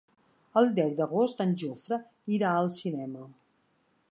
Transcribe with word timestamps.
El 0.61 0.69
deu 0.79 0.93
d'agost 1.01 1.45
en 1.47 1.53
Jofre 1.65 2.01
irà 2.39 2.55
al 2.63 2.75
cinema. 2.83 3.33